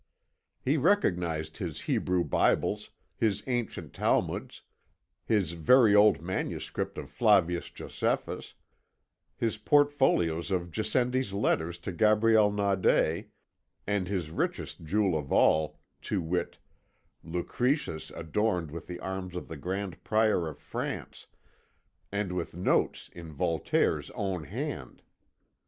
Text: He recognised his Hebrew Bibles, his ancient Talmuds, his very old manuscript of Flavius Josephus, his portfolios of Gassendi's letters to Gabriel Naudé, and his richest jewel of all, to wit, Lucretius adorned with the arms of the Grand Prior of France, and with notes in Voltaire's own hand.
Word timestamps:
He 0.59 0.77
recognised 0.77 1.57
his 1.57 1.81
Hebrew 1.81 2.23
Bibles, 2.23 2.89
his 3.15 3.43
ancient 3.45 3.93
Talmuds, 3.93 4.63
his 5.27 5.51
very 5.51 5.93
old 5.93 6.23
manuscript 6.23 6.97
of 6.97 7.07
Flavius 7.11 7.69
Josephus, 7.69 8.55
his 9.37 9.59
portfolios 9.59 10.49
of 10.49 10.71
Gassendi's 10.71 11.33
letters 11.33 11.77
to 11.77 11.91
Gabriel 11.91 12.51
Naudé, 12.51 13.27
and 13.85 14.07
his 14.07 14.31
richest 14.31 14.81
jewel 14.83 15.15
of 15.15 15.31
all, 15.31 15.79
to 16.01 16.19
wit, 16.19 16.57
Lucretius 17.23 18.09
adorned 18.15 18.71
with 18.71 18.87
the 18.87 18.99
arms 19.01 19.35
of 19.35 19.47
the 19.47 19.55
Grand 19.55 20.03
Prior 20.03 20.47
of 20.47 20.57
France, 20.57 21.27
and 22.11 22.31
with 22.31 22.55
notes 22.57 23.11
in 23.13 23.31
Voltaire's 23.31 24.09
own 24.15 24.45
hand. 24.45 25.03